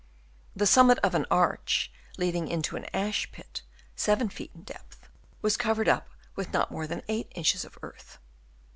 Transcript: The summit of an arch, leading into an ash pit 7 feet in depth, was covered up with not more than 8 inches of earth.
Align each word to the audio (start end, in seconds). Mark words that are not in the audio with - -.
The 0.55 0.65
summit 0.65 0.97
of 1.03 1.13
an 1.13 1.27
arch, 1.29 1.91
leading 2.17 2.47
into 2.47 2.75
an 2.75 2.85
ash 2.91 3.31
pit 3.31 3.61
7 3.95 4.29
feet 4.29 4.49
in 4.55 4.63
depth, 4.63 5.07
was 5.43 5.57
covered 5.57 5.87
up 5.87 6.09
with 6.35 6.51
not 6.51 6.71
more 6.71 6.87
than 6.87 7.03
8 7.07 7.31
inches 7.35 7.63
of 7.63 7.77
earth. 7.83 8.17